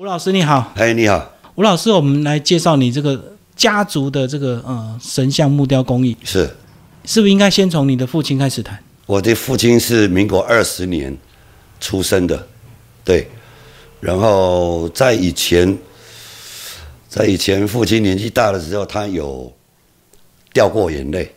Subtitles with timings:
[0.00, 3.22] 吴老师你好，哎，你好，吴老师，我们来介绍你这个
[3.54, 6.48] 家族的这个呃神像木雕工艺，是。
[7.04, 8.82] 是不是应该先从你的父亲开始谈？
[9.04, 11.14] 我的父亲是民国二十年
[11.80, 12.46] 出生的，
[13.04, 13.28] 对，
[14.00, 15.76] 然后在以前，
[17.06, 19.52] 在以前父亲年纪大的时候，他有
[20.54, 21.30] 掉过眼泪，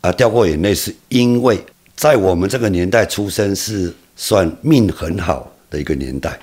[0.00, 1.64] 啊，掉过眼泪是因为
[1.94, 6.36] 在我们这个年代出生是算命很好的一个年代，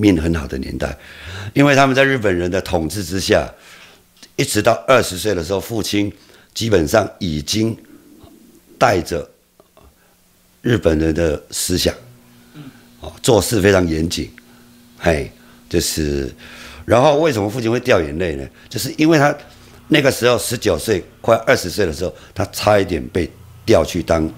[0.00, 0.96] 命很好的年代，
[1.52, 3.46] 因为他们在日本人的统治之下，
[4.36, 6.10] 一直到二十岁的时候，父亲
[6.54, 7.76] 基本上已经
[8.78, 9.28] 带着
[10.62, 11.94] 日本人的思想，
[13.00, 14.30] 哦，做事非常严谨，
[14.98, 15.30] 嘿，
[15.68, 16.32] 就是，
[16.86, 18.48] 然后为什么父亲会掉眼泪呢？
[18.68, 19.36] 就是因为他
[19.88, 23.30] 那个时候十九岁，快二十岁的时候，他差一点被
[23.66, 24.28] 调去当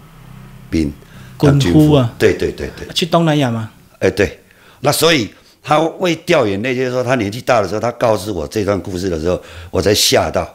[0.69, 0.92] 兵，
[1.39, 2.15] 当军夫夫啊。
[2.19, 3.70] 对对对对，去东南亚吗？
[4.01, 4.41] 哎对，
[4.81, 10.53] 那所以他为掉眼泪，就是说他年纪大的时候，他告知我这段故事的时候，我才吓到，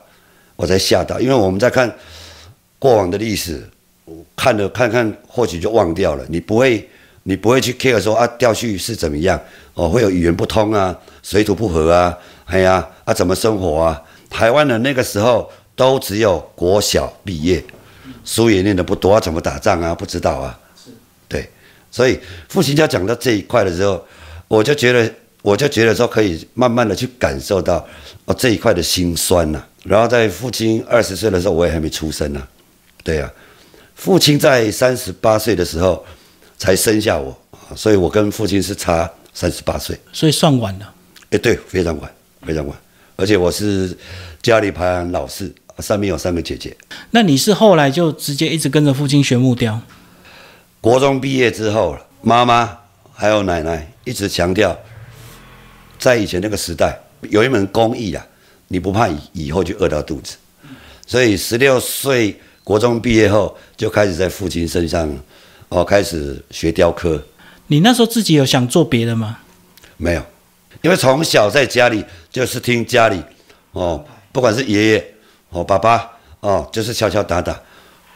[0.56, 1.94] 我才吓到，因为我们在看
[2.78, 3.68] 过往的历史，
[4.36, 6.88] 看了看看，或许就忘掉了，你不会。
[7.30, 9.38] 你不会去 care 说啊调去是怎么样
[9.73, 14.02] 哦，会有语言不通啊，水土不合啊，哎呀啊怎么生活啊？
[14.30, 17.62] 台湾的那个时候都只有国小毕业，
[18.24, 19.94] 书也念的不多，啊怎么打仗啊？
[19.94, 20.58] 不知道啊。
[21.28, 21.46] 对，
[21.92, 24.02] 所以父亲家讲到这一块的时候，
[24.48, 27.86] 我就觉得，我就觉得说可以慢慢的去感受到
[28.26, 32.48] 哦这一块的辛酸呐、然后在父亲二十岁的时候，我也还没出生呢、
[33.03, 33.31] 对呀、
[33.95, 36.06] 父亲在三十八岁的时候
[36.58, 39.98] 才生下我，啊所以我跟父亲是差三十八岁。
[40.14, 40.94] 所以算晚了。
[41.31, 42.09] 哎，对，非常晚，
[42.45, 42.78] 非常晚，
[43.18, 43.95] 而且我是
[44.42, 46.75] 家里排行老四，上面有三个姐姐。
[47.12, 49.81] 那你是后来就直接一直跟着父亲学木雕？
[50.80, 52.78] 国中毕业之后，妈妈
[53.14, 54.73] 还有奶奶一直强调，
[56.00, 58.25] 在以前那个时代，有一门工艺啊，
[58.69, 60.38] 你不怕以以后就饿到肚子。
[61.05, 65.13] 所以十六岁国中毕业后，就开始在父亲身上，
[65.67, 67.22] 哦，开始学雕刻。
[67.67, 69.40] 你那时候自己有想做别的吗？
[69.97, 70.25] 没有，
[70.81, 73.22] 因为从小在家里就是听家里
[73.73, 75.13] 哦，不管是爷爷
[75.50, 76.09] 哦、爸爸
[76.40, 77.59] 哦，就是敲敲打打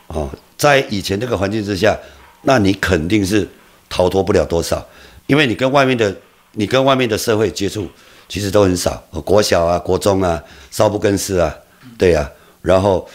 [0.07, 1.97] 哦，在以前那个环境之下，
[2.43, 3.45] 那你肯定是
[3.89, 4.85] 逃脱不了多少，
[5.31, 6.13] 因为你跟外面的
[6.55, 7.87] 你跟外面的社会接触
[8.27, 11.55] 其实都很少，哦国小啊、国中啊，少不更事啊，
[11.97, 12.29] 对啊，
[12.61, 13.07] 然后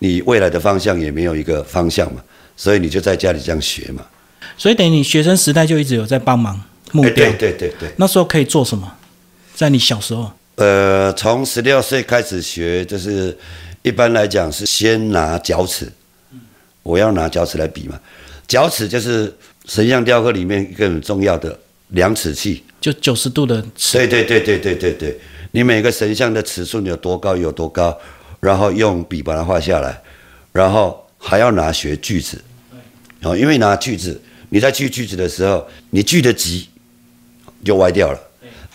[0.00, 2.22] 你未来的方向也没有一个方向嘛，
[2.58, 4.04] 所以你就在家里这样学嘛。
[4.58, 6.60] 所以等于你学生时代就一直有在帮忙
[6.92, 7.24] 木哎，雕。
[7.30, 7.90] 对对对对。
[7.96, 8.92] 那时候可以做什么？
[9.54, 13.34] 在你小时候，呃，从十六岁开始学，就是
[13.80, 15.90] 一般来讲是先拿脚尺，
[16.82, 17.98] 我要拿脚尺来比嘛。
[18.46, 19.34] 脚尺就是
[19.64, 21.58] 神像雕刻里面一个很重要的
[21.92, 22.62] 量尺器。
[22.80, 25.20] 就九十度的尺，对对对对对对对，
[25.52, 27.96] 你每个神像的尺寸有多高有多高，
[28.40, 30.02] 然后用笔把它画下来，
[30.50, 32.42] 然后还要拿学锯子，
[33.22, 36.68] 哦，因为拿锯子，你在锯锯子的时候，你锯的急，
[37.64, 38.20] 就歪掉了，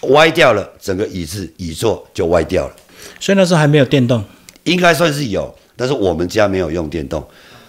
[0.04, 2.76] 歪掉了，整个椅子椅座就歪掉了。
[3.20, 4.24] 所以那时候还没有电动。
[4.64, 7.22] 应该算是有，但是我们家没有用电动，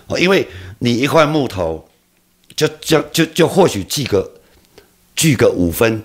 [0.07, 0.47] 哦，因为
[0.79, 1.85] 你一块木头
[2.55, 4.31] 就就就就或许锯个
[5.19, 6.01] 锯个五分，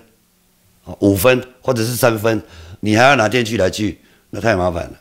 [0.82, 2.42] 哦五分或者是三分，
[2.80, 4.92] 你还要拿电锯来锯，那太麻烦了。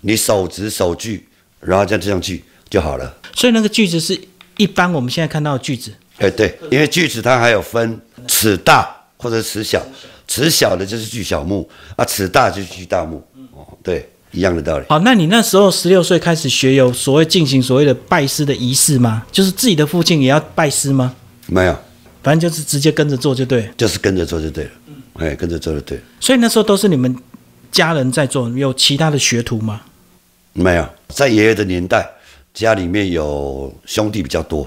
[0.00, 1.28] 你手直手锯，
[1.60, 3.14] 然后这样这样锯就好了。
[3.34, 4.18] 所以那个锯子是
[4.56, 5.92] 一般我们现在看到的锯子。
[6.16, 8.88] 哎，对，因为锯子它还有分尺大
[9.18, 9.84] 或者尺小，
[10.26, 13.22] 尺小的就是锯小木啊，尺大就是锯大木。
[13.52, 14.86] 哦，对，一样的道理。
[14.88, 19.22] 好，那你那时候十六岁开始学有所谓进行所谓的拜师的仪式吗？
[19.30, 21.14] 就是自己的父亲也要拜师吗？
[21.46, 21.78] 没有，
[22.22, 23.70] 反正就是直接跟着做就对。
[23.76, 24.70] 就是跟着做就对了。
[25.14, 26.00] 哎，跟着做就对。
[26.18, 27.14] 所以那时候都是你们
[27.70, 29.82] 家人在做，有其他的学徒吗？
[30.52, 32.08] 没有，在爷爷的年代，
[32.52, 34.66] 家里面有兄弟比较多，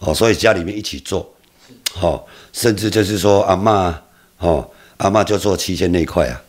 [0.00, 1.32] 哦，所以家里面一起做，
[1.92, 3.94] 好、甚至就是说阿嬷，
[4.38, 4.68] 哦，
[4.98, 6.42] 阿嬷就做七仙那一块啊，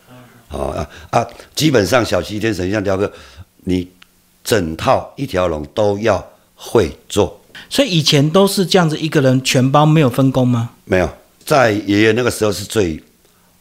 [0.49, 3.11] 哦啊啊，基本上小七天神像雕刻，
[3.63, 3.87] 你
[4.43, 6.21] 整套一条龙都要
[6.55, 7.39] 会做，
[7.69, 10.69] 所以以前都是这样子，一个人全包没有分工吗？
[10.85, 11.09] 没有，
[11.45, 13.01] 在爷爷那个时候是最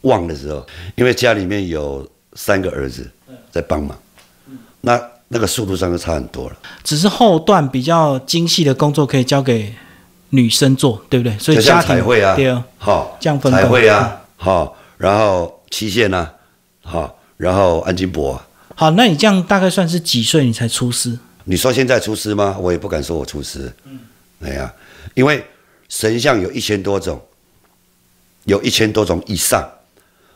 [0.03, 0.65] 旺的时候，
[0.97, 3.11] 因为家里面有三个儿子
[3.51, 3.97] 在帮忙，
[4.83, 6.57] 那那个速度上就差很多了。
[6.83, 9.75] 只是后段比较精细的工作可以交给
[10.31, 11.39] 女生做，对不对？
[11.39, 16.33] 所以家庭彩绘啊对啊，好、这样分工彩绘啊，好、然后期限啊，
[16.83, 18.47] 好、然后安金箔、啊。
[18.75, 21.19] 好，那你这样大概算是几岁你才出师？
[21.45, 22.57] 你说现在出师吗？
[22.59, 23.73] 我也不敢说我出师。
[23.85, 24.01] 嗯，
[24.43, 24.73] 哎呀，
[25.15, 25.45] 因为
[25.89, 27.23] 神像有一千多种，
[28.45, 29.69] 有一千多种以上，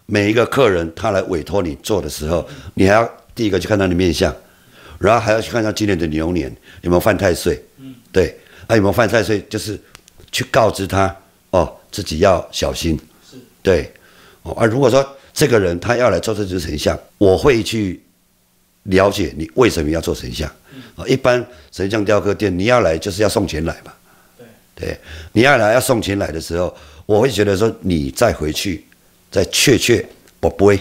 [0.06, 4.34] 每一个客人他来委托你做的时候，你还要第一个去看他的面相，
[4.98, 7.62] 然后还要去看他今年的牛年有没有犯太岁，
[8.12, 9.80] 对，啊有没有犯太岁，就是
[10.30, 11.14] 去告知他
[11.50, 12.98] 哦自己要小心，
[13.62, 13.90] 对，
[14.42, 18.02] 哦啊如果说这个人他要来做这只神像，我会去
[18.88, 20.46] 了解你为什么要做神像，
[20.96, 21.42] 啊一般
[21.72, 23.92] 神像雕刻店你要来就是要送钱来嘛，
[24.74, 24.98] 对，
[25.32, 26.76] 你要来要送钱来的时候，
[27.06, 28.84] 我会觉得说你再回去。
[29.30, 30.02] 再确确
[30.40, 30.80] 不不会，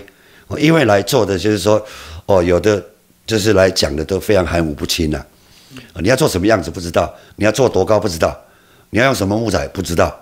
[0.57, 1.86] 因为来做的就是说，
[2.27, 2.81] 哦，有的
[3.25, 5.21] 就是来讲的都非常含糊不清呐。
[5.95, 8.33] 你要做什么样子不知道，你要做多高不知道，
[8.89, 10.18] 你要用什么木材不知道。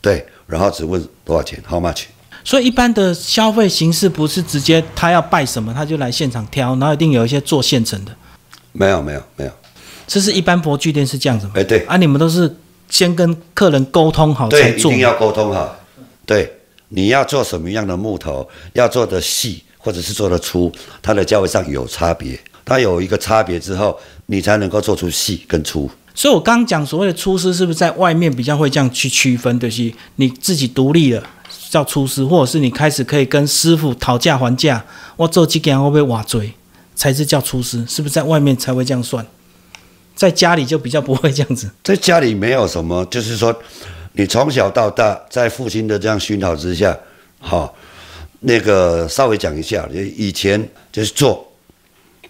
[0.00, 2.06] 对，然后只问多少钱，How much？
[2.44, 8.14] 所以一般的消费形式不是直接他要拜什么他就来现场挑，然后一定有一些做现成的。
[8.72, 9.50] 没有没有没有，
[10.06, 11.54] 这是一般佛具店是这样子吗？
[11.56, 12.54] 哎对，啊你们都是
[12.88, 15.76] 先跟客人沟通好才做，一定要沟通好，
[16.24, 16.60] 对。
[16.90, 20.70] 你要做什么样的木头，要做的细或者是做的粗，
[21.02, 22.38] 它的价位上有差别。
[22.64, 25.90] 它有一个差别之后，你才能够做出细跟粗。
[26.14, 29.58] 所以我刚刚讲所谓的粗师，是不是在外面比较会这样去区分？
[29.58, 31.22] 就是你自己独立了
[31.74, 34.84] 叫厨师，或者是你开始可以跟师傅讨价还价，
[35.16, 36.54] 我做几件会不会瓦嘴，
[36.94, 37.84] 才是叫厨师？
[37.88, 39.26] 是不是在外面才会这样算？
[40.14, 41.68] 在家里就比较不会这样子。
[41.82, 43.52] 在家里没有什么，就是说。
[44.16, 46.96] 你从小到大，在父亲的这样熏陶之下，
[47.40, 47.74] 好，
[48.38, 51.44] 那个稍微讲一下，以前就是做，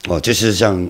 [0.09, 0.89] 哦，就是像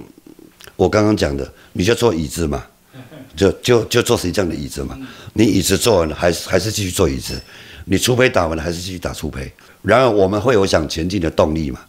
[0.77, 2.63] 我刚刚讲的，你就坐椅子嘛，
[3.35, 4.97] 就就就做成这样的椅子嘛。
[5.33, 7.43] 你椅子做完了，还是还是继续坐椅子，
[7.85, 9.51] 你粗胚打完了，还是继续打粗胚。
[9.83, 11.81] 然而我们会有想前进的动力嘛，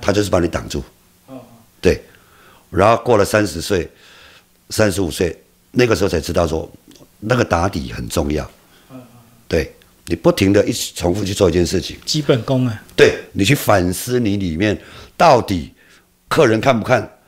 [0.00, 0.82] 他就是把你挡住，
[1.80, 2.02] 对。
[2.70, 3.90] 然后过了三十岁、
[4.68, 5.36] 三十五岁，
[5.72, 6.70] 那个时候才知道说。
[7.22, 8.50] 那个打底很重要，
[9.46, 9.70] 对
[10.06, 14.80] 你不停的一直重复去做一件事情，基本功啊，对你去反思你里面
[15.18, 15.70] 到底
[16.28, 17.18] 客人看不看，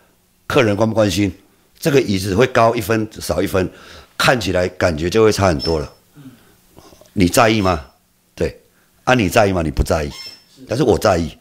[0.47, 1.31] 客人关不关心，
[1.79, 3.71] 这个椅子会高一分少一分，
[4.17, 5.93] 看起来感觉就会差很多了。
[7.13, 7.85] 你在意吗？
[9.05, 9.63] 对，啊你在意吗？
[9.63, 10.11] 你不在意，
[10.69, 11.37] 但是我在意。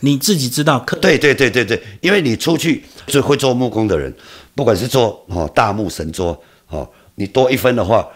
[0.00, 4.14] 你自己知道，对对对对对，因为你出去最会做木工的人，
[4.54, 6.88] 不管是做哦大木神桌哦。
[7.16, 8.06] 你多一分的话，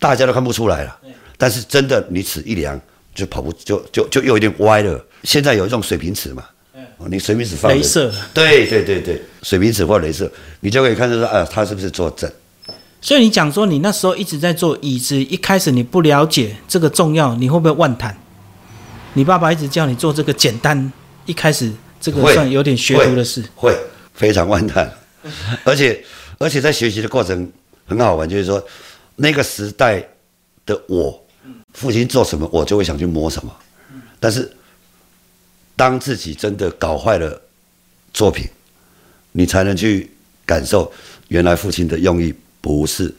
[0.00, 0.98] 大家都看不出来了。
[1.36, 2.80] 但是真的，你尺一量
[3.14, 5.04] 就跑不就就就又有点歪了。
[5.22, 6.44] 现在有一种水平尺嘛，
[7.08, 10.28] 你水平尺放，镭射，对对对对，水平尺或镭射，
[10.58, 12.28] 你就可以看出说，啊，他是不是做正？
[13.04, 18.18] 所以你讲说，你那时候一直在做椅子，一开始你不了解这个重要，你会不会万谈？
[19.12, 20.90] 你爸爸一直叫你做这个简单，
[21.26, 21.70] 一开始
[22.00, 23.76] 这个算有点学徒的事，会
[24.14, 24.90] 非常万谈，
[25.64, 26.02] 而且
[26.38, 27.52] 而且在学习的过程。
[27.86, 28.66] 很好玩，就是说，
[29.16, 30.02] 那个时代
[30.64, 31.22] 的我，
[31.74, 33.54] 父亲做什么，我就会想去摸什么。
[34.18, 34.50] 但是，
[35.76, 37.42] 当自己真的搞坏了
[38.14, 38.48] 作品，
[39.32, 40.10] 你才能去
[40.46, 40.90] 感受
[41.28, 42.34] 原来父亲的用意
[42.64, 43.14] 不是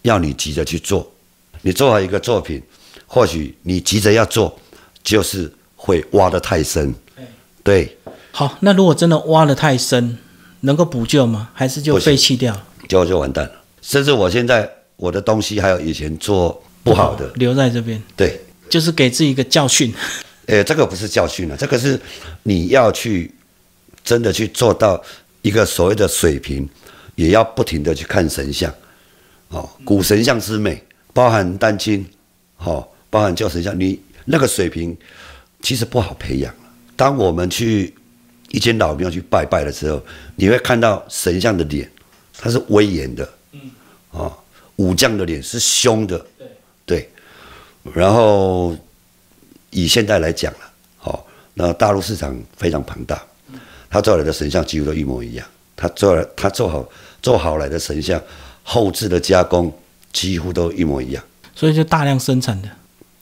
[0.00, 1.06] 要你急着去做。
[1.60, 2.62] 你做好一个作品，
[3.06, 4.58] 或许你急着要做，
[5.02, 6.94] 就是会挖得太深。
[7.62, 7.94] 对。
[8.32, 10.16] 好，那如果真的挖得太深，
[10.60, 11.50] 能够补救吗？
[11.52, 12.58] 还是就废弃掉？
[12.88, 13.52] 就就完蛋了。
[13.82, 18.40] 甚至我现在我的东西还有以前做不好的留在这边，对，
[18.70, 19.92] 就是给自己一个教训。
[20.46, 22.00] 诶， 这个不是教训了，这个是
[22.44, 23.30] 你要去
[24.02, 25.02] 真的去做到
[25.42, 26.66] 一个所谓的水平，
[27.18, 28.72] 也要不停的去看神像，
[29.48, 30.80] 哦，古神像之美，
[31.12, 32.06] 包含丹青，
[32.58, 34.96] 哦，包含旧神像，你那个水平
[35.60, 36.54] 其实不好培养。
[36.94, 37.92] 当我们去
[38.50, 40.00] 一间老庙去拜拜的时候，
[40.36, 41.90] 你会看到神像的脸，
[42.38, 43.28] 它是威严的。
[44.12, 44.32] 哦，
[44.76, 46.24] 武将的脸是凶的，
[46.86, 47.10] 对，
[47.92, 48.76] 然后
[49.70, 50.58] 以现在来讲了，
[51.02, 53.20] 哦，那大陆市场非常庞大，
[53.90, 55.44] 他做来的神像几乎都一模一样，
[55.76, 56.88] 他做了他做好
[57.22, 58.20] 做好来的神像，
[58.62, 59.72] 后置的加工
[60.12, 61.22] 几乎都一模一样，
[61.54, 62.68] 所以就大量生产的。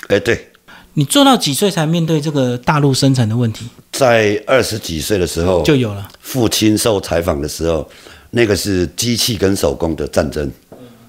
[0.08, 0.48] 哎，对，
[0.94, 3.66] 你做到几岁才面对这个大陆生产的问题？
[3.92, 6.08] 在二十几岁的时候就有了。
[6.20, 7.88] 父亲受采访的时候，
[8.30, 10.50] 那个是机器跟手工的战争。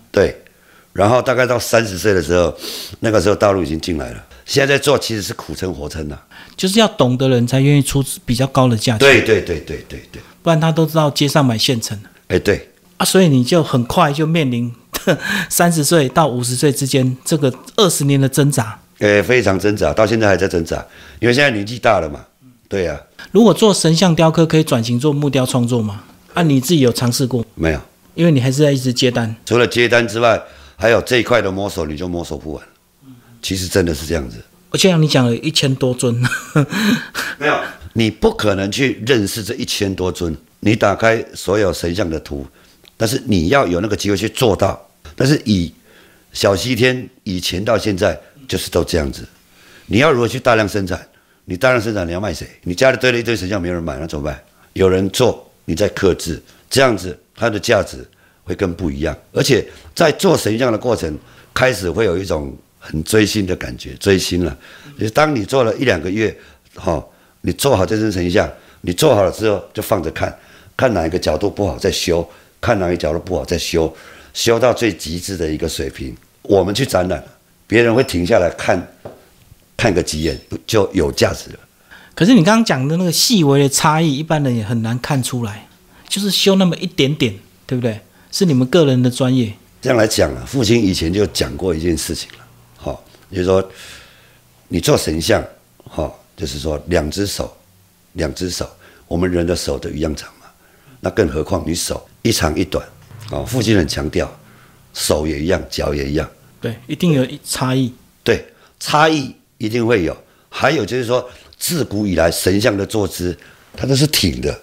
[0.09, 0.35] 对，
[0.93, 2.55] 然后大概到三十岁的时候，
[3.01, 4.23] 那个时候大陆已经进来了。
[4.45, 6.17] 现在在做其实是苦撑活撑的，
[6.55, 8.99] 就是要懂的人才愿意出比较高的价钱。
[8.99, 12.09] 对对对对对对，不然他都知道街上买现成的。
[12.29, 14.73] 哎，对啊，所以你就很快就面临
[15.49, 18.79] 三十岁到五十岁之间这个二十年的挣扎。
[18.99, 20.83] 诶，非常挣扎，到现在还在挣扎，
[21.19, 22.19] 因为现在年纪大了嘛。
[22.67, 22.99] 对呀。
[23.31, 26.03] 如果做神像雕刻，可以转型做木雕创作吗？
[26.33, 27.79] 啊，你自己有尝试过没有？
[28.15, 30.41] 因为你还是在一直接单，除了接单之外，
[30.75, 32.63] 还有这一块的摸索，你就摸索不完。
[33.43, 34.37] 其实真的是这样子。
[34.71, 36.13] 我就像你讲了一千多尊，
[37.37, 37.55] 没有，
[37.93, 40.35] 你不可能去认识这一千多尊。
[40.61, 42.45] 你打开所有神像的图，
[42.97, 44.83] 但是你要有那个机会去做到。
[45.15, 45.71] 但是以
[46.33, 49.25] 小西天以前到现在就是都这样子。
[49.85, 51.07] 你要如何去大量生产？
[51.45, 52.45] 你大量生产你要卖谁？
[52.63, 54.37] 你家里堆了一堆神像，没有人买，那怎么办？
[54.73, 58.05] 有人做，你再克制，这样子它的价值
[58.43, 59.17] 会更不一样。
[59.31, 61.17] 而且在做神像的过程，
[61.53, 64.55] 开始会有一种很追星的感觉，追星了。
[64.99, 66.37] 就当你做了一两个月，
[66.75, 67.03] 哈，
[67.41, 68.51] 你做好这尊神像，
[68.81, 70.37] 你做好了之后就放着看。
[70.75, 73.93] 看哪一个角度不好再修，看哪一个角度不好再修，
[74.33, 76.15] 修到最极致的一个水平。
[76.43, 77.23] 我们去展览，
[77.65, 78.81] 别人会停下来看，
[79.75, 81.59] 看个几眼就有价值了。
[82.15, 85.67] 可是你刚刚讲的那个细微的差异，一般人也很难看出来，
[86.07, 87.33] 就是修那么一点点，
[87.65, 87.99] 对不对？
[88.31, 89.53] 是你们个人的专业。
[89.81, 92.37] 这样来讲啊，父亲以前就讲过一件事情了，
[92.75, 93.71] 好，就是说
[94.67, 95.43] 你做神像，
[95.83, 97.55] 好，就是说两只手，
[98.13, 98.67] 两只手，
[99.07, 100.47] 我们人的手都一样长嘛。
[100.99, 102.85] 那更何况你手一长一短，
[103.31, 104.29] 哦，父亲很强调，
[104.93, 106.29] 手也一样，脚也一样，
[106.59, 108.45] 对，一定有差异，对，
[108.81, 110.15] 差异一定会有。
[110.49, 111.25] 还有就是说，
[111.57, 113.37] 自古以来神像的坐姿，
[113.77, 114.61] 它都是挺的，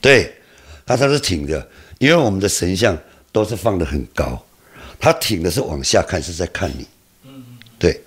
[0.00, 0.32] 对，
[0.86, 1.66] 它它是挺的，
[1.98, 2.96] 因为我们的神像
[3.32, 4.40] 都是放得很高，
[5.00, 6.86] 它挺的是往下看，是在看你，
[7.24, 7.42] 嗯，
[7.80, 8.00] 对，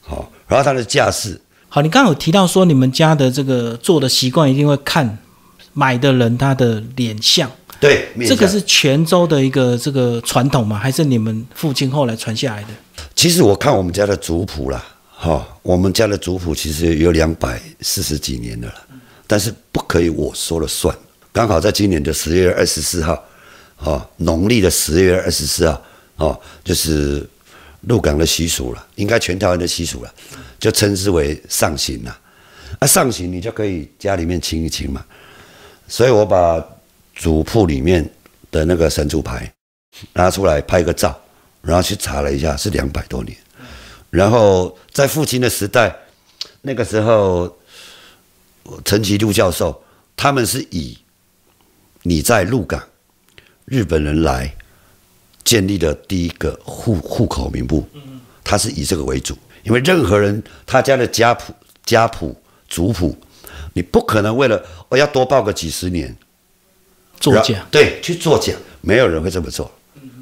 [0.00, 5.18] 好，然后它的架势，好，你刚刚有提到说你们家的这个做的习惯一定会看。
[5.76, 7.50] 买的人他的脸相，
[7.84, 10.78] 对，这个是泉州的一个这个传统吗？
[10.78, 12.68] 还是你们父亲后来传下来的？
[13.14, 18.74] 其实我看我们家的族谱啦，哈，我们家的族谱其实有两百四十几年的了，
[19.26, 20.96] 但是不可以我说了算。
[21.30, 23.22] 刚好在今年的十月二十四号，
[23.80, 25.82] 哦，农历的十月二十四号，
[26.16, 27.28] 哦，就是
[27.82, 30.14] 入港的习俗了，应该全台湾的习俗了，
[30.58, 32.18] 就称之为上刑了。
[32.78, 35.04] 啊，上刑你就可以家里面清一清嘛。
[35.86, 36.64] 所以我把
[37.14, 38.08] 主铺里面
[38.50, 39.52] 的那个神主牌
[40.12, 41.18] 拿出来拍个照，
[41.62, 43.36] 然后去查了一下，是两百多年。
[44.10, 45.94] 然后在父亲的时代，
[46.62, 47.56] 那个时候
[48.84, 49.82] 陈其禄教授
[50.16, 50.96] 他们是以
[52.02, 52.82] 你在鹿港
[53.64, 54.54] 日本人来
[55.42, 57.86] 建立的第一个户户口名簿，
[58.42, 61.52] 他是以这个为主，因为任何人他家的家谱
[61.84, 62.36] 家谱
[62.68, 63.16] 族谱。
[63.76, 66.16] 你不可能为了我要多报个几十年
[67.32, 68.52] 作假，对，去作假，
[68.82, 69.70] 没有人会这么做，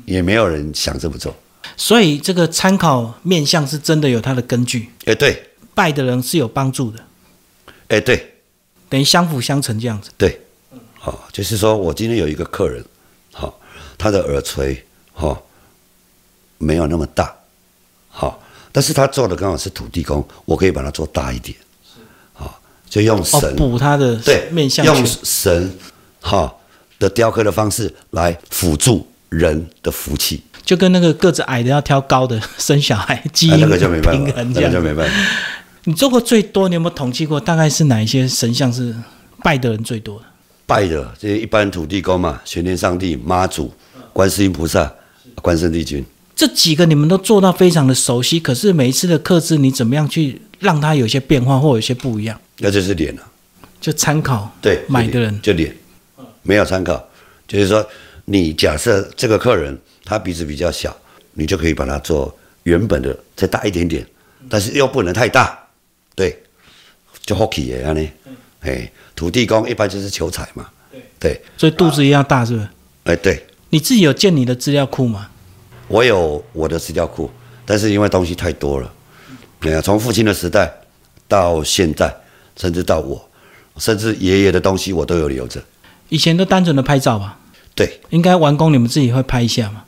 [0.04, 1.34] 也没有人想这么做。
[1.76, 4.88] 所以这个参考面相是真的有它的根据。
[5.06, 7.00] 哎，对，拜的人是有帮助的。
[7.88, 8.34] 哎，对，
[8.88, 10.10] 等于相辅相成这样子。
[10.16, 10.40] 对，
[10.98, 12.84] 好，就是说我今天有一个客人，
[13.32, 13.58] 好，
[13.98, 15.36] 他的耳垂哈
[16.58, 17.34] 没有那么大，
[18.08, 18.40] 好，
[18.70, 21.56] 但是他做的刚好是土地公，我可以把它做大一点。
[22.32, 25.76] 好就用神补他的对面相，用神
[26.20, 26.54] 哈
[27.02, 35.14] 的雕刻的方式来辅助人的福气，就跟那个个子矮的要挑高的生小孩，基因那个就没办法，那个就没办法。
[35.84, 37.40] 你做过最多，你有没有统计过？
[37.40, 38.94] 大概是哪一些神像是
[39.42, 40.24] 拜的人最多的？
[40.64, 43.72] 拜的这些一般土地公嘛，玄天上帝、妈祖、
[44.12, 44.88] 观世音菩萨、
[45.42, 46.04] 关圣帝君，
[46.36, 48.38] 这几个你们都做到非常的熟悉。
[48.38, 52.40] 可是每一次的刻制，你怎么样去让它有些变化或有些不一样？
[52.58, 53.22] 那就是脸了，
[53.80, 55.74] 就参考对买的人就脸，
[56.42, 57.02] 没有参考，
[57.48, 57.86] 就是说
[58.24, 60.96] 你假设这个客人他鼻子比较小，
[61.32, 62.34] 你就可以把它做
[62.64, 64.06] 原本的再大一点点，
[64.48, 65.58] 但是又不能太大，
[66.14, 66.42] 对，
[67.24, 68.10] 就 hockey 一样呢，
[68.60, 70.68] 哎，土地公一般就是求财嘛，
[71.18, 72.68] 对，所以肚子一样大是不是？
[73.04, 75.28] 哎，对，你自己有建你的资料库吗？
[75.88, 77.30] 我有我的资料库，
[77.64, 78.92] 但是因为东西太多了，
[79.60, 80.72] 哎呀，从父亲的时代
[81.26, 82.14] 到现在。
[82.54, 83.30] 甚至到我，
[83.78, 85.58] 甚至爷爷的东西我都有留着。
[86.08, 87.38] 以前都单纯的拍照吧？
[87.74, 89.82] 对，应该完工你们自己会拍一下嘛？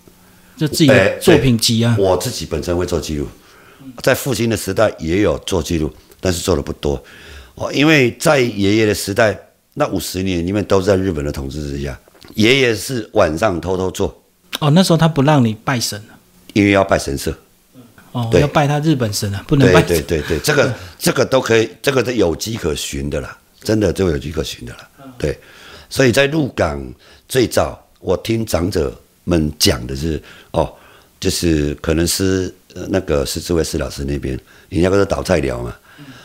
[0.57, 1.97] 就自己的作品集啊。
[1.99, 3.27] 我自己本身会做记录，
[4.03, 7.03] 在父亲的时代也有做记录，但是做的不多。
[7.57, 9.39] 哦，因为在爷爷的时代，
[9.75, 11.99] 那五十年里面都在日本的统治之下，
[12.35, 14.23] 爷爷是晚上偷偷做。
[14.61, 16.03] 哦，那时候他不让你拜神
[16.53, 17.37] 因为要拜神社。
[18.13, 19.83] 哦，要拜他日本神啊，不能拜。
[19.83, 24.89] 对对对对，这个这个都可以，这个是有迹可循的啦，真的就有迹可循的啦。
[25.19, 25.37] 对，
[25.89, 26.83] 所以在鹿港
[27.29, 30.23] 最早，我听长者们讲的是，
[30.53, 30.73] 哦，
[31.19, 32.53] 就是可能是
[32.89, 34.39] 那个是智慧师老师那边，
[34.69, 35.77] 人家都是倒菜寮嘛，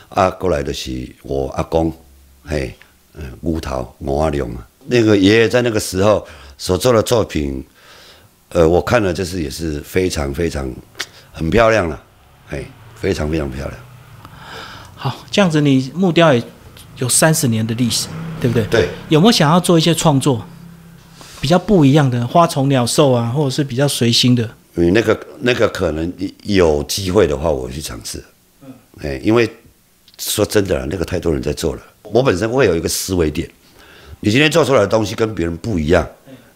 [0.09, 1.91] 啊，过来的是我阿公，
[2.45, 2.73] 嘿，
[3.13, 7.63] 嗯，乌桃我阿良嘛，那个爷爷在那个时候所做的作品，
[8.49, 10.71] 呃，我看了就是也是非常非常。
[11.31, 12.03] 很漂亮了，
[12.49, 13.79] 嘿，非常非常漂亮。
[14.95, 16.43] 好，这样子你木雕也
[16.97, 18.09] 有三十年的历史，
[18.41, 18.65] 对不对？
[18.67, 20.45] 对，有没有想要做一些创作，
[21.41, 24.49] 比较不一样的花虫鸟兽啊，或者是比较随心的？
[24.75, 28.23] 你那个那个可能有机会的话，我去尝试。
[29.01, 29.49] 哎，因为
[30.17, 31.81] 说真的啦，那个太多人在做了。
[32.03, 33.49] 我本身会有一个思维点，
[34.21, 36.07] 你今天做出来的东西跟别人不一样，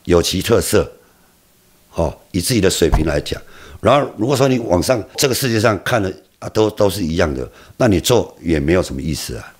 [0.06, 0.90] 有其特色。
[1.96, 3.40] 哦，以自己的水平来讲，
[3.80, 7.48] 然后如果说你往上这个世界上看的啊，都都是一样的，
[7.78, 9.54] 那你做也没有什么意思啊。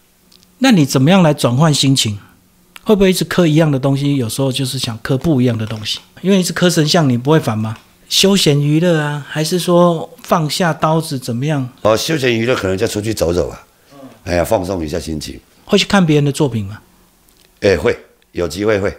[0.64, 2.18] 那你怎么样来转换心情？
[2.86, 4.16] 会不会一直磕一样的东西？
[4.16, 7.78] 有时候就是想磕不一样的东西，因为一直磕神像，你不会烦吗？
[8.08, 11.68] 休闲娱乐啊，还是说放下刀子怎么样？
[11.82, 13.60] 哦，休闲娱乐可能就出去走走啊，
[14.24, 15.38] 哎呀，放松一下心情。
[15.66, 16.80] 会去看别人的作品吗？
[17.60, 18.00] 哎，会
[18.32, 18.98] 有机会会，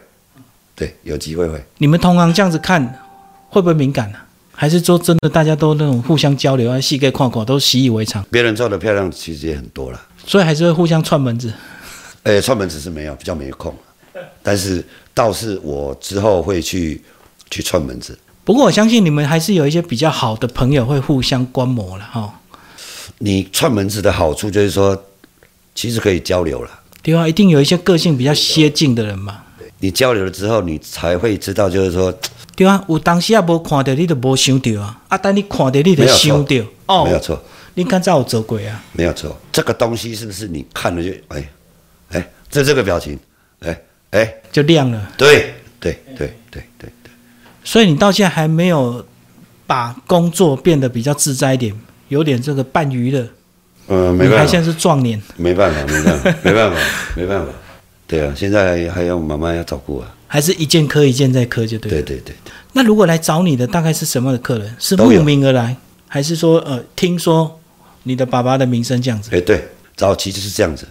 [0.76, 1.64] 对，有机会会。
[1.78, 3.00] 你们同行这样子看。
[3.48, 4.18] 会不会敏感呢？
[4.52, 8.22] 还是说真的，大家都那种互相交流啊，细给框框都习以为常。
[8.30, 11.52] 别人做的漂亮，其实也很多了，所以还是会互相串门子。
[12.22, 13.74] 呃，串门子是没有，比较没空。
[14.42, 17.02] 但是倒是我之后会去
[17.50, 18.18] 去串门子。
[18.44, 22.40] 不过我相信你们还是有一些比较好的朋友会互相观摩了哈。
[23.18, 25.00] 你串门子的好处就是说，
[25.74, 26.70] 其实可以交流了。
[27.02, 29.42] 对啊，一定有一些个性比较接近的人嘛。
[29.78, 32.12] 你交流了之后，你才会知道，就是说。
[32.56, 35.00] 对啊，有当时也无看到，你就无想到啊。
[35.08, 36.56] 啊，等你看到，你就想到。
[36.86, 37.42] 哦，没有错。
[37.74, 38.82] 你刚才有做过啊？
[38.92, 39.36] 没有错。
[39.52, 41.48] 这个东西是不是你看了就哎
[42.10, 43.18] 哎，这这个表情，
[43.60, 45.12] 哎哎，就亮了。
[45.16, 47.12] 对对对对对对。
[47.64, 49.04] 所以你到现在还没有
[49.66, 51.74] 把工作变得比较自在一点，
[52.08, 53.26] 有点这个半娱乐。
[53.88, 54.38] 嗯，没办法。
[54.38, 55.20] 还现在是壮年。
[55.36, 56.80] 没办法，没办法， 没办法，
[57.16, 57.52] 没办法。
[58.06, 60.14] 对啊，现在还要妈妈要照顾啊。
[60.28, 61.90] 还是一件磕一件再磕就对。
[61.90, 62.34] 对对对。
[62.72, 64.76] 那如果来找你的大概是什么的客人？
[64.78, 65.76] 是慕名而来，
[66.08, 67.60] 还是说呃听说
[68.04, 69.30] 你的爸爸的名声这样子？
[69.32, 70.86] 哎，对，早期就是这样子。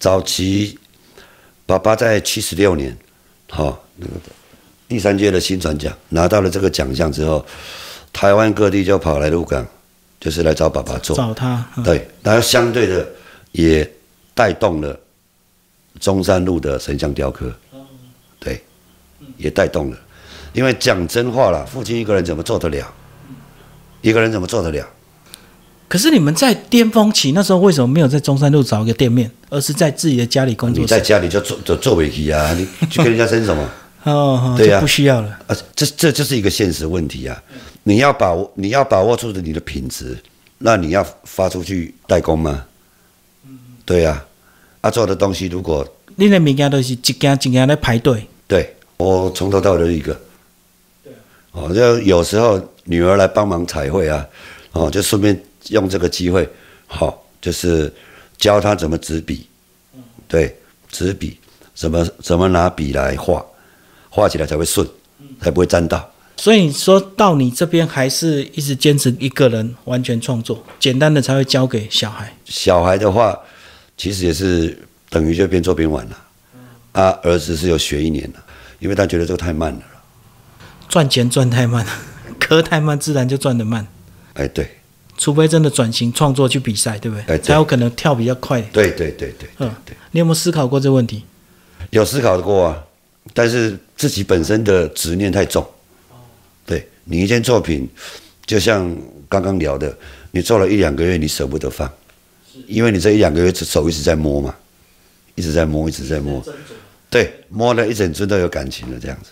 [0.00, 0.76] 早期
[1.64, 2.96] 爸爸在七十六年，
[3.48, 4.14] 好那个
[4.88, 7.46] 第三届的新传奖拿到了这个奖项之后，
[8.12, 9.64] 台湾各地就跑来鹿港，
[10.18, 11.16] 就是来找爸爸做。
[11.16, 11.64] 找他。
[11.84, 13.06] 对，然后相对的
[13.52, 13.88] 也
[14.34, 14.98] 带动了
[16.00, 17.54] 中山路的神像雕刻。
[18.40, 18.60] 对。
[19.36, 19.96] 也带动了，
[20.52, 22.92] 因为讲真话了，父亲一个人怎么做得了？
[24.00, 24.88] 一个人怎么做得了？
[25.88, 30.82] 可是你们在巅峰期那时候，为什么没有在中山路找一个店面，而是在自己的家里工作？
[30.82, 32.52] 你在家里就做就做委屈啊？
[32.52, 33.68] 你去跟人家争什么？
[34.04, 35.28] 哦，对呀，不需要了。
[35.46, 37.42] 啊，这这就是一个现实问题啊！
[37.82, 40.16] 你要把握，你要把握住的你的品质，
[40.58, 42.64] 那你要发出去代工吗？
[43.84, 44.24] 对呀，
[44.82, 48.74] 啊，做的东西如果你的物件都是一件一件在排队，对。
[48.98, 50.20] 我从头到尾都一个，
[51.04, 51.12] 对
[51.52, 54.26] 哦，就有时候女儿来帮忙彩绘啊，
[54.72, 56.48] 哦，就顺便用这个机会，
[56.86, 57.92] 好，就是
[58.36, 59.46] 教他怎么执笔，
[60.26, 60.56] 对，
[60.90, 61.38] 执笔
[61.74, 63.44] 怎么怎么拿笔来画，
[64.08, 64.86] 画起来才会顺，
[65.40, 66.10] 才不会沾到。
[66.36, 72.32] 所以说到你这边还是一直坚持一个人完全创作，简单的才会交给小孩。
[72.44, 73.38] 小孩的话，
[73.96, 74.78] 其实也是
[75.10, 76.16] 等于就边做边玩了，
[76.92, 78.44] 啊，儿子是有学一年了。
[78.78, 79.82] 因为他觉得这个太慢了，
[80.88, 81.84] 赚钱赚太慢，
[82.38, 83.84] 磕太慢，自然就赚得慢。
[84.34, 84.77] 哎，对，
[85.18, 87.38] 除非真的转型创作去比赛，对不对？
[87.40, 88.62] 才有可能跳比较快。
[88.72, 89.94] 对对对对，嗯，对。
[90.12, 91.24] 你有没有思考过这个问题？
[91.90, 92.84] 有思考过啊，
[93.34, 95.66] 但是自己本身的执念太重。
[96.64, 97.88] 对你一件作品，
[98.46, 98.96] 就像
[99.28, 99.94] 刚刚聊的，
[100.30, 101.90] 你做了一两个月，你舍不得放，
[102.66, 104.54] 因为你这一两个月手一直在摸嘛，
[105.34, 106.42] 一直在摸，一直在摸。
[107.10, 109.30] 对，摸了一整尊都有感情了这样子，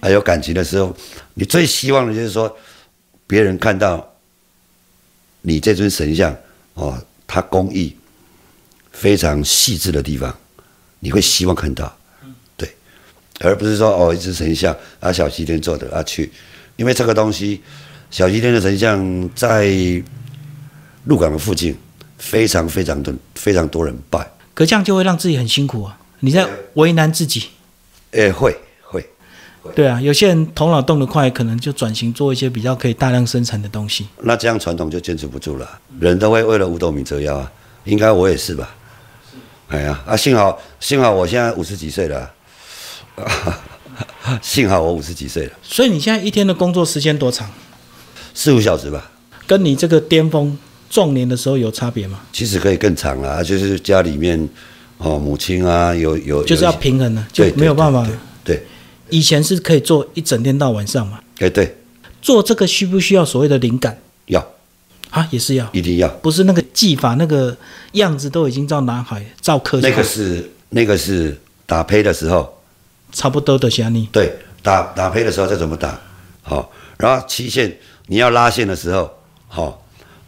[0.00, 0.96] 还，有感情的时候，
[1.34, 2.56] 你最希望的就是说，
[3.26, 4.09] 别人看到
[5.42, 6.36] 你这尊神像，
[6.74, 7.96] 哦，它工艺
[8.92, 10.36] 非常细致的地方，
[10.98, 11.96] 你会希望看到，
[12.56, 12.68] 对，
[13.40, 16.30] 而不是说哦，一只神像啊，小西天做的啊去，
[16.76, 17.60] 因为这个东西，
[18.10, 19.72] 小西天的神像在
[21.04, 21.76] 鹿港的附近，
[22.18, 25.98] 非常非常的非常多人拜，可这样就会让自己很辛苦啊。
[26.20, 27.44] 你在为难自己？
[28.10, 28.58] 诶，会会，
[29.74, 34.06] 对啊，有些人头脑动得快，可能就转型做一些比较可以大量生产的东西。
[34.22, 37.50] 那这样传统就坚持不住了，人都会为了五斗米折腰啊。
[37.84, 38.74] 应该我也是吧？
[39.68, 42.30] 哎呀，啊，幸好幸好我现在五十几岁了，
[44.42, 45.52] 幸好我五十几岁了。
[45.62, 47.48] 所以你现在一天的工作时间多长？
[48.34, 49.10] 四五小时吧。
[49.46, 50.56] 跟你这个巅峰
[50.88, 52.20] 壮年的时候有差别吗？
[52.32, 54.48] 其实可以更长啊，就是家里面。
[55.02, 58.06] 哦，母亲啊，有有就是要平衡的，就没有办法。
[58.44, 58.62] 对，
[59.10, 61.20] 以前是可以做一整天到晚上嘛。
[61.38, 61.76] 哎，对。
[62.22, 63.98] 做这个需不需要所谓的灵感？
[64.26, 64.46] 要。
[65.10, 66.06] 啊，也是要，一定要。
[66.06, 67.56] 不是那个技法那个
[67.92, 72.62] 样子都已经照南海照科那个是那个是打胚的时候，
[73.10, 75.98] 差不多的像你对，打打胚的时候再怎么打，
[76.42, 79.10] 好、然后期限你要拉线的时候，
[79.48, 79.84] 好、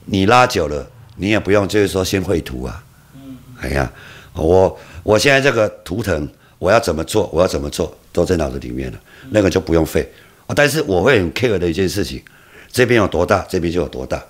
[0.07, 2.83] 你拉久了，你也不用就是说先绘图啊，
[3.15, 3.93] 嗯哎呀，
[4.35, 10.09] 我我现在这个图腾我要怎么做，我要怎么做都在脑子里面了，那个就不用费。
[10.47, 12.23] 啊但是我会很 care 的一件事情，
[12.71, 14.23] 这边有多大，这边就有多大，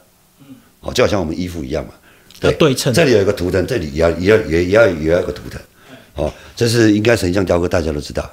[0.80, 1.92] 哦，就好像我们衣服一样嘛，
[2.38, 5.60] 对对称这里有一个图腾，这里也要也要也也要也要一个图腾，
[6.14, 8.30] 哦，这是应该神像雕刻大家都知道，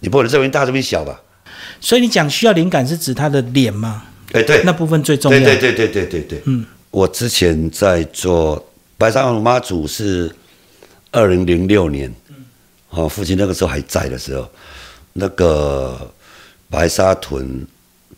[0.00, 1.20] 你不能这边大这边小吧？
[1.80, 4.04] 所以你讲需要灵感是指他的脸吗？
[4.32, 5.38] 哎，对，那部分最重要。
[5.38, 6.20] 对对对对对对。
[6.22, 6.42] 对。
[6.46, 10.34] 嗯，我之前在做白沙龙妈祖是
[11.12, 12.12] 二零零六年，
[12.90, 14.50] 哦，父亲那个时候还在的时候，
[15.18, 15.98] 那个
[16.70, 17.66] 白沙屯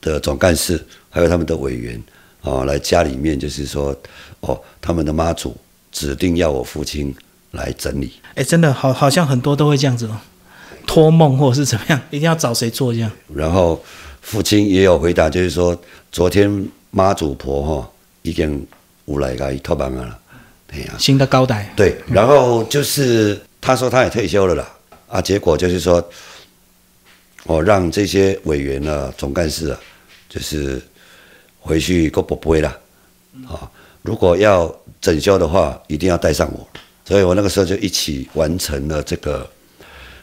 [0.02, 2.00] 的总干事还有他们的委员
[2.42, 3.96] 哦，来家里面就是说，
[4.40, 5.56] 哦，他们的妈祖
[5.90, 7.14] 指定要我父亲
[7.52, 8.12] 来整理。
[8.34, 10.16] 哎，真的好，好像很多都会这样子哦，
[10.86, 13.10] 托梦或者是怎么样，一定要找谁做这样。
[13.34, 13.82] 然后
[14.20, 15.78] 父亲也有回答，就是说
[16.12, 17.90] 昨天妈祖婆哈、
[18.22, 18.66] 已经
[19.06, 20.18] 有来甲伊托梦啊了，
[20.72, 24.70] 哎呀、新的高台，对，然后就是他说他也退休了啦，
[25.08, 26.02] 啊，结果就是说，
[27.44, 29.80] 我让这些委员呢、总干事啊，
[30.28, 30.80] 就是
[31.58, 32.76] 回去够不会啦，
[33.48, 33.70] 啊，
[34.02, 36.68] 如果要整修的话，一定要带上我，
[37.04, 39.48] 所以我那个时候就一起完成了这个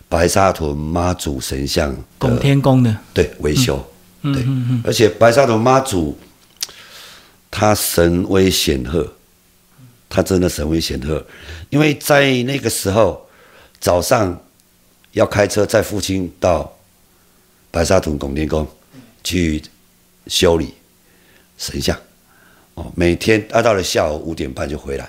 [0.08, 3.84] 白沙屯妈祖神像拱天宫的，对维修，
[4.22, 6.18] 嗯对，嗯嗯，而且白沙屯妈祖，
[7.50, 9.12] 他神威显赫，
[10.08, 11.26] 他真的神威显赫，
[11.70, 13.28] 因为在那个时候
[13.80, 14.40] 早上
[15.12, 16.72] 要开车载父亲到
[17.78, 18.68] 白沙屯拱天宫
[19.24, 19.62] 去
[20.26, 20.74] 修理
[21.60, 21.96] 神像，
[22.74, 25.08] 哦，每天啊到了下午五点半就回来。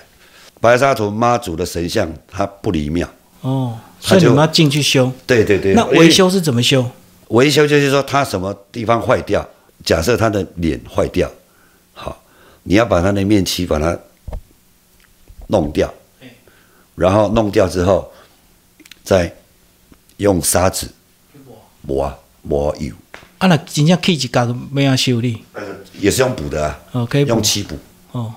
[0.61, 3.09] 白沙屯妈祖的神像他不离庙，
[3.41, 5.11] 哦，所以你们要进去修。
[5.25, 6.85] 对对对，那维修是怎么修？
[7.29, 9.43] 维修就是说他什么地方坏掉，
[9.83, 11.27] 假设他的脸坏掉，
[11.93, 12.21] 好，
[12.61, 13.97] 你要把他的面漆把它
[15.47, 15.91] 弄掉，
[16.93, 18.11] 然后弄掉之后，
[19.03, 19.35] 再
[20.17, 20.87] 用砂纸
[21.81, 22.93] 磨磨油，
[23.37, 25.43] 啊，那真正起一角没要修理，
[25.99, 27.77] 也是用补的啊，哦，可以用漆补。
[28.11, 28.33] 哦。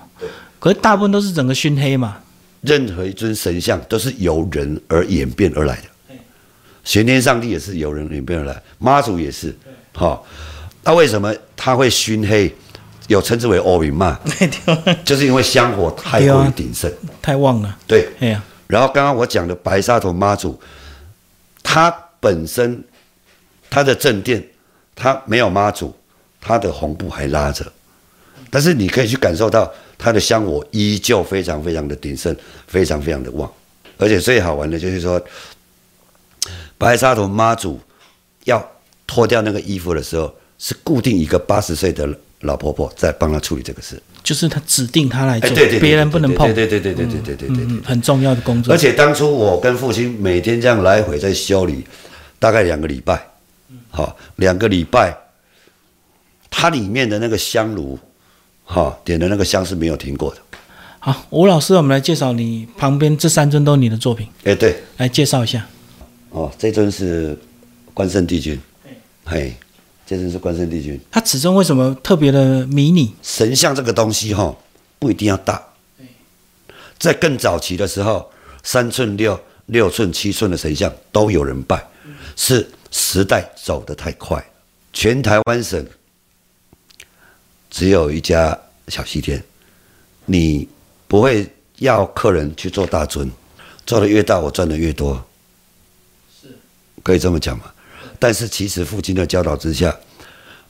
[0.59, 2.17] 可是大部分都是整个熏黑嘛，
[2.61, 6.15] 任何一尊神像都是由人而演变而来的，
[6.83, 9.53] 玄天上帝也是由人演变而来，妈祖也是，
[9.93, 10.25] 好、
[10.83, 12.53] 那为什么他会熏黑？
[13.09, 16.89] 有称之为欧云嘛，对， 就是因为香火太过于鼎盛。
[17.21, 17.77] 太旺了。
[17.85, 20.57] 对，哎呀，然后刚刚我讲的白沙头妈祖，
[21.61, 22.81] 它本身
[23.73, 24.39] 它的正殿，
[24.93, 25.91] 他没有妈祖，
[26.39, 27.65] 他的红布还拉着，
[28.51, 32.35] 但是你可以去感受到他的香火依旧非常非常的鼎盛，
[32.67, 33.51] 非常非常的旺，
[33.97, 35.19] 而且最好玩的就是说，
[36.77, 37.79] 白沙头妈祖
[38.43, 38.63] 要
[39.07, 42.07] 脱掉那个衣服的时候，是固定一个八十岁的
[42.41, 43.99] 老婆婆在帮他处理这个事。
[44.23, 48.71] 就是他指定他来哎，做别人不能碰，对对对对对对对对对很重要的工作。
[48.71, 51.83] 而且当初我跟父亲每天这样来回在修理，
[52.37, 53.32] 大概两个礼拜，
[53.95, 55.15] 好、两个礼拜，
[56.49, 57.99] 它里面的那个香炉，
[58.65, 60.41] 哈、点的那个香是没有停过的。
[60.97, 65.63] 好，吴老师，我们来介绍你旁边这三尊都是你的作品，哎，对，来介绍一下。
[66.31, 67.37] 哦，这尊是
[67.93, 68.59] 关圣帝君，
[69.25, 69.53] 嘿，
[70.07, 70.99] 这尊是关圣帝君。
[71.11, 73.13] 它尺寸为什么特别的迷你？
[73.21, 74.55] 神像这个东西哈、
[74.97, 75.61] 不一定要大，
[76.97, 78.31] 在更早期的时候，
[78.63, 81.85] 三寸六、六寸、七寸的神像都有人拜，
[82.35, 84.41] 是时代走得太快，
[84.93, 85.83] 全台湾省
[87.71, 89.43] 只有一家小西天，
[90.27, 90.69] 你
[91.07, 93.29] 不会要客人去做大尊，
[93.83, 95.21] 做的越大，我赚的越多，
[96.39, 96.47] 是
[97.01, 97.65] 可以这么讲吗？
[98.19, 99.93] 但是其实父亲的教导之下，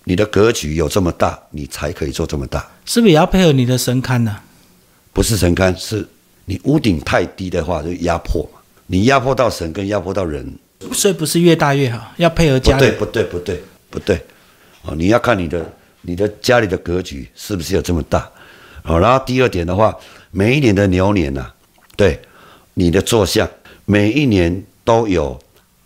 [0.06, 2.66] 你的格局有这么大，你才可以做这么大。
[2.86, 4.40] 是不是也要配合你的神龛呢、
[5.12, 6.08] 不是神龛，是
[6.46, 8.62] 你屋顶太低的话，就压迫嘛。
[8.88, 10.58] 你压迫到神，跟压迫到人，
[10.92, 12.92] 所以不是越大越好，要配合家里。
[12.92, 14.26] 不对，不对，不对，不对。
[14.82, 15.66] 哦，你要看你的
[16.02, 18.30] 你的家里的格局是不是有这么大。
[18.84, 19.96] 哦，然后第二点的话，
[20.32, 21.50] 每一年的牛年呐、
[21.96, 22.20] 对
[22.74, 23.50] 你的坐向，
[23.86, 25.40] 每一年都有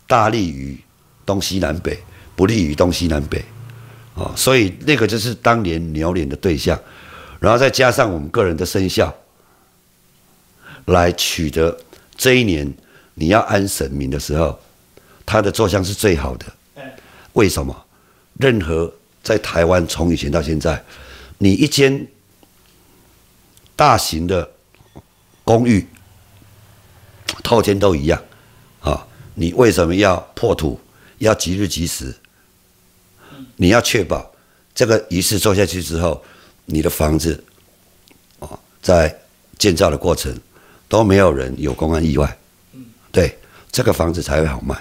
[0.08, 0.78] 大利于
[1.26, 2.00] 东西南北，
[2.36, 3.44] 不利于东西南北。
[4.16, 6.80] 哦，所以那个就是当年牛年的对象，
[7.40, 9.14] 然后再加上我们个人的生肖，
[10.86, 11.78] 来取得
[12.16, 12.74] 这一年
[13.14, 14.60] 你要安神明的时候，
[15.28, 16.46] 他的坐向是最好的。
[17.34, 17.86] 为什么？
[18.40, 20.84] 任何在台湾从以前到现在，
[21.38, 22.08] 你一间
[23.76, 24.50] 大型的
[25.44, 25.86] 公寓
[27.44, 28.24] 套间都一样
[28.80, 29.06] 啊。
[29.36, 30.80] 你为什么要破土？
[31.18, 32.16] 要即日即时？
[33.56, 34.32] 你要确保
[34.74, 36.24] 这个仪式做下去之后，
[36.66, 37.44] 你的房子
[38.40, 39.16] 啊，在
[39.58, 40.40] 建造的过程
[40.88, 42.38] 都没有人有公安意外。
[43.12, 43.36] 对，
[43.72, 44.76] 这个房子才会好卖。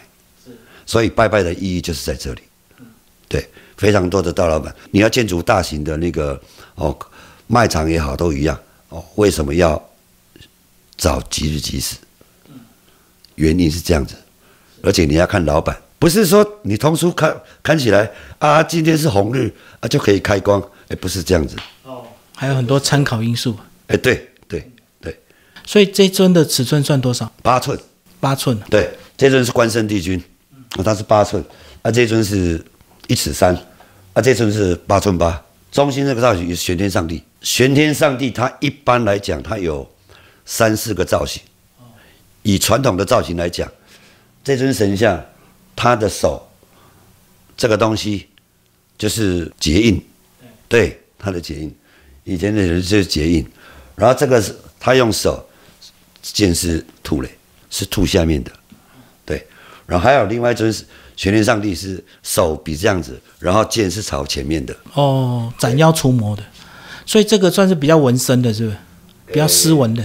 [0.87, 2.43] 所以拜拜的意义就是在这里。
[3.29, 3.47] 对，
[3.77, 6.41] 非常多的大老板，你要建筑大型的那个
[6.77, 6.97] 哦，
[7.49, 9.05] 卖场也好，都一样哦。
[9.17, 9.91] 为什么要
[10.97, 11.97] 找吉日吉时？
[13.35, 14.15] 原因是这样子，
[14.83, 21.57] 而且你要看老板，不是说你通书看看起来啊，今天是红日啊就可以开光，哎，不是这样子。
[21.83, 23.55] 哦，还有很多参考因素。
[23.89, 24.71] 哎，对对
[25.01, 25.21] 对。
[25.67, 27.31] 所以这尊的尺寸算多少？
[27.43, 27.79] 八寸。
[28.21, 28.59] 八寸。
[28.71, 30.23] 对，这尊是关圣帝君，
[30.85, 31.45] 它是八寸，
[31.83, 32.65] 啊，这尊是。
[33.09, 33.55] 一尺三，
[34.15, 35.41] 啊，这尊是八寸八。
[35.71, 39.89] 中心这个造型是玄天上帝，玄天上帝他一般来讲，他有
[40.45, 41.41] 三四个造型。
[42.43, 43.71] 以传统的造型来讲，
[44.43, 45.25] 这尊神像，
[45.77, 46.51] 他的手
[47.57, 48.27] 这个东西
[48.99, 50.05] 就是结印，
[50.67, 51.73] 对，他的结印。
[52.25, 53.47] 以前的人就是结印，
[53.95, 55.49] 然后这个是他用手
[56.23, 57.31] 剑是吐嘞，
[57.71, 58.51] 是吐下面的，
[59.25, 59.47] 对。
[59.87, 60.85] 然后还有另外一尊是。
[61.17, 64.77] 玄天上帝是手比这样子，然后剑是朝前面的。
[64.93, 66.43] 哦，斩妖除魔的，
[67.07, 68.77] 所以这个算是比较纹身的，是不是？
[69.33, 70.05] 比较斯文的。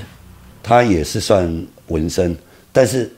[0.63, 2.33] 他也是算纹身，
[2.71, 3.11] 但是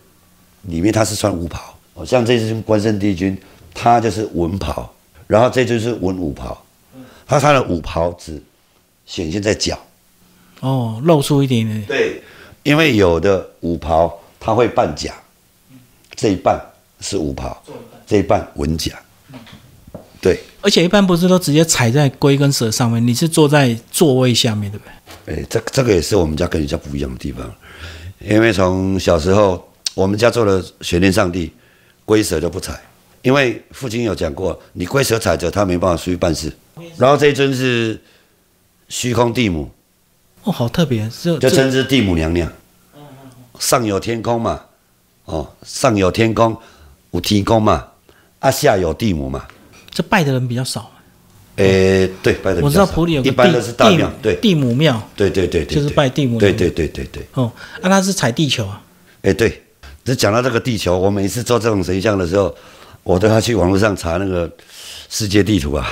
[0.63, 1.77] 里面他是穿武袍。
[1.93, 3.39] 哦，像这尊关圣帝君，
[3.75, 4.91] 他就是文袍，
[5.27, 6.65] 然后这就是文武袍。
[7.27, 8.41] 他穿的武袍只
[9.05, 9.77] 显现在脚。
[10.61, 11.85] 哦，露出一点点。
[11.85, 12.23] 对，
[12.63, 15.13] 因为有的武袍它会半甲，
[16.15, 16.59] 这一半。
[17.05, 17.61] 是五袍，
[18.07, 18.93] 这一半文甲，
[20.21, 20.39] 对。
[20.61, 24.85] 而且一般不是都直接踩在龟跟蛇上面，你是坐在座位下面，对不
[25.25, 25.35] 对？
[25.35, 27.53] 哎，这这个也是我们家跟人家不一样的地方，
[28.19, 31.51] 因为从小时候我们家做了玄天上帝，
[32.05, 32.81] 龟蛇都不踩，
[33.21, 36.49] 因为父亲有讲过，你龟蛇踩着，他没办法出去办事。
[36.97, 38.01] 然后这一尊是
[38.87, 39.69] 虚空地母，
[40.43, 41.09] 哦，好特别，
[41.41, 42.49] 就称之地母娘娘。
[43.59, 44.61] 上有天空嘛，
[45.25, 46.57] 哦，上有天公。
[47.11, 47.85] 有天公嘛，
[48.39, 49.45] 啊下有地母嘛，
[49.91, 50.89] 这拜的人比较少。
[51.57, 56.39] 诶，对，拜的我知道普里有个地庙，对，地母庙，对对对就是拜地母。
[56.39, 57.23] 对对对对对。
[57.35, 57.51] 哦，
[57.83, 58.81] 啊，他是踩地球啊。
[59.21, 59.61] 诶，对，
[60.03, 62.55] 只讲到这个地球，我每次做这种神像的时候，
[63.03, 64.51] 我都要去网络上查那个
[65.07, 65.87] 世界地图啊。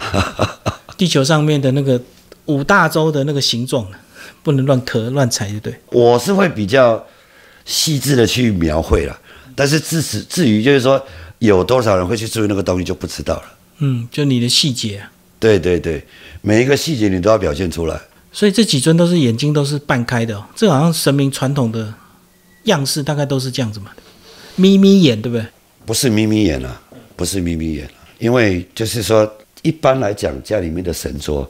[0.98, 2.02] 地球上面的那个
[2.46, 3.86] 五大洲的那个形状，
[4.42, 5.78] 不能乱刻乱踩，就对。
[5.90, 7.06] 我是会比较
[7.64, 9.18] 细致的去描绘了。
[9.54, 11.00] 但是至此至于就是说
[11.38, 13.44] 有多少人会去注意那个东西就不知道了。
[13.78, 15.02] 嗯，就你的细节。
[15.38, 16.02] 对对对，
[16.40, 18.00] 每一个细节你都要表现出来。
[18.32, 21.92] 所以这几尊都是眼睛都是半开的，这好像神明传统的
[22.64, 23.90] 样式大概都是这样子嘛，
[24.56, 25.46] 眯眯眼对不对？
[25.86, 26.80] 不是眯眯眼啊，
[27.14, 29.30] 不是眯眯眼因为就是说
[29.62, 31.48] 一般来讲家里面的神桌，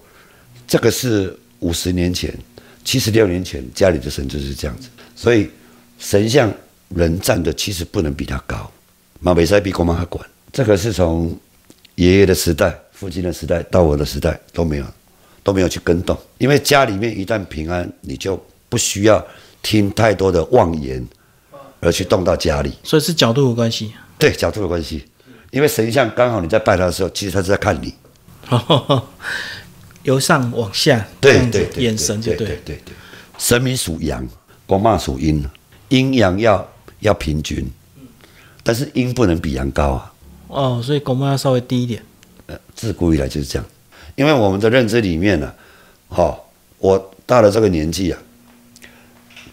[0.66, 2.37] 这个是五十年前、
[2.85, 5.48] 七十六年前家里的神桌是这样子，所以
[5.98, 6.52] 神像。
[6.94, 8.70] 人站的其实不能比他高，
[9.18, 10.24] 马北塞比国妈还管。
[10.52, 11.37] 这个是从
[11.96, 14.85] 爷爷的时代、父亲的时代到我的时代都没有，
[15.42, 16.16] 都没有去跟动。
[16.38, 19.26] 因为家里面一旦平安，你就不需要
[19.61, 21.04] 听太多的妄言，
[21.80, 22.72] 而去动到家里。
[22.85, 23.92] 所以是角度有关系。
[24.16, 25.04] 对，角度有关系。
[25.50, 27.92] 因为神像刚好你在拜他的时候，其实他是在看你，
[30.04, 32.94] 由上往下，对对眼神就对对对。
[33.38, 34.24] 神明属阳，
[34.64, 35.44] 国妈属阴，
[35.94, 36.68] 阴阳要。
[37.00, 37.70] 要平均，
[38.62, 40.14] 但是阴不能比阳高啊。
[40.48, 42.02] 哦，所以公妈要稍微低一点。
[42.46, 43.66] 呃，自古以来就是这样，
[44.16, 45.52] 因为我们的认知里面呢，
[46.09, 48.18] 好，我到了这个年纪啊，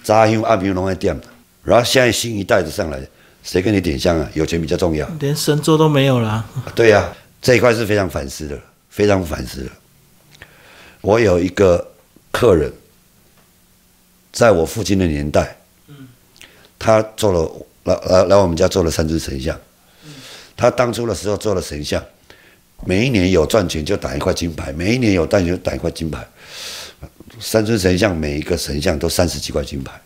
[0.02, 1.20] 扎香阿平龙爱点，
[1.66, 3.06] 然后现在新一代的上来，
[3.44, 4.30] 谁跟你点香啊？
[4.34, 6.50] 有钱比较重要，连神桌都没有了。
[6.74, 8.58] 对呀，这一块是非常反思的，
[8.90, 9.70] 非常反思的。
[11.02, 11.86] 我有一个
[12.32, 12.72] 客人，
[14.32, 15.58] 在我父亲的年代。
[16.84, 17.52] 他做了
[17.84, 19.56] 来来来我们家做了三尊神像，
[20.58, 22.04] 他当初的时候做了神像，
[22.88, 26.28] 每一年有赚钱就打一块金牌，每一年有赚钱就打一块金牌，
[27.40, 30.02] 三尊神像每一个神像都三十几块金牌。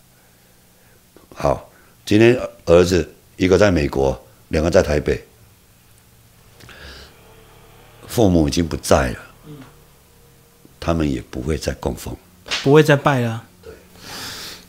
[1.34, 1.70] 好，
[2.04, 5.24] 今天儿子一个在美国，两个在台北，
[8.06, 9.18] 父母已经不在了，
[10.78, 12.14] 他们也不会再供奉，
[12.62, 13.72] 不会再拜了，对，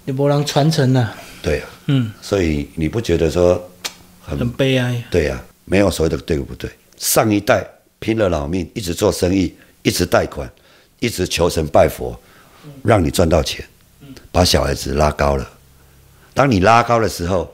[0.06, 1.14] 也不能传承了。
[1.42, 3.70] 对呀，嗯，所以你不觉得说
[4.22, 5.04] 很悲哀？
[5.10, 6.70] 对呀，没有所谓的对不对？
[6.98, 7.66] 上一代
[8.00, 10.50] 拼了老命，一直做生意，一直贷款，
[11.00, 12.20] 一直求神拜佛，
[12.84, 13.66] 让你赚到钱，
[14.32, 15.48] 把小孩子拉高了。
[16.34, 17.54] 当你拉高的时候，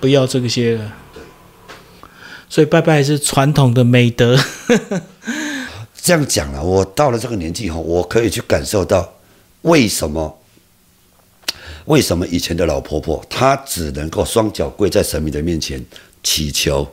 [0.00, 0.92] 不要这些了。
[2.48, 4.38] 所以拜拜是传统的美德。
[5.96, 9.10] 这样讲了，我到了这个年纪后，我可以去感受到
[9.62, 10.41] 为什么
[11.86, 15.84] 为什么以前的老婆婆她只能够双脚跪在神明的面前
[16.22, 16.86] 祈求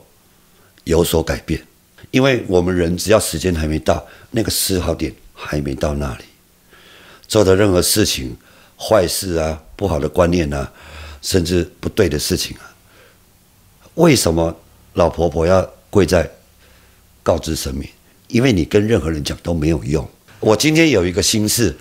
[0.84, 1.62] 有所改变，
[2.10, 6.24] 因为我们人只要时间还没到，那个思考点还没到那里，
[7.28, 8.36] 做的任何事情、
[8.76, 10.72] 坏事啊、不好的观念啊，
[11.22, 12.74] 甚至不对的事情啊，
[13.94, 14.56] 为什么
[14.94, 16.28] 老婆婆要跪在
[17.22, 17.88] 告知神明？
[18.28, 20.08] 因为你跟任何人讲都没有用。
[20.40, 21.76] 我今天有一个心事，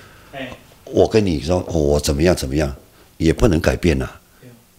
[0.83, 2.75] 我跟你说我怎么样怎么样，
[3.19, 4.09] 也不能改变呐。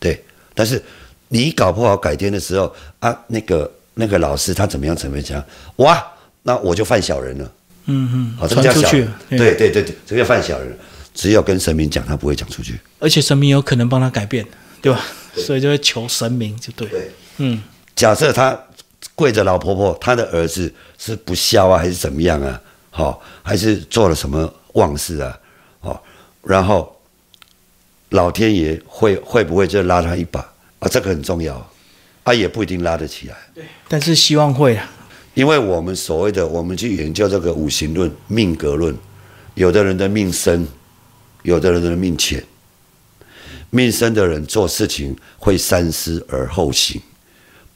[0.01, 0.21] 对，
[0.53, 0.83] 但是
[1.29, 5.45] 你搞不好改天的时候啊，那个那个老师他怎么样怎么样，
[5.77, 6.05] 哇，
[6.43, 7.53] 那我就犯小人了。
[7.87, 9.13] 嗯嗯，好，这个叫小人。
[9.29, 10.77] 对对对对，这个叫犯小人。
[11.13, 12.79] 只有跟神明讲，他不会讲出去。
[12.99, 14.47] 而且神明有可能帮他改变，
[14.81, 15.05] 对吧？
[15.37, 16.89] 所以就会求神明，就对。
[16.89, 17.63] 对，嗯，
[17.95, 18.59] 假设他
[19.15, 22.59] 跪着老婆婆，他的儿子是不孝啊，还是怎么样啊？
[22.91, 25.39] 好、还是做了什么妄事啊？
[25.81, 26.03] 好、
[26.43, 27.00] 然后
[28.11, 30.41] 老天爷会会不会就拉他一把
[30.79, 30.89] 啊？
[30.89, 31.55] 这个很重要，
[32.25, 34.91] 啊，也不一定拉得起来，对但是希望会啊。
[35.35, 38.97] 因为我们所谓的我们去研究这个五行论、命格论，
[39.55, 40.67] 有的人的命深，
[41.43, 42.45] 有的人的命浅。
[43.71, 47.01] 命深的人做事情会三思而后行，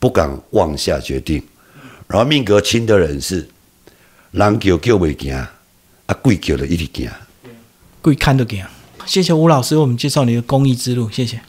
[0.01, 1.41] 不敢妄下决定；
[2.09, 3.49] 然后命格轻的人是
[4.33, 7.09] 人叫叫未行，啊鬼叫了一直行。
[8.03, 8.69] 贵看都给啊。
[9.07, 11.41] 谢谢吴老师为我们介绍你的公益之路，谢谢。